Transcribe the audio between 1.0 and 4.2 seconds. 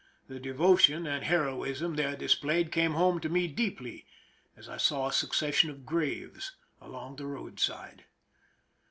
and heroism there displayed came home to me deeply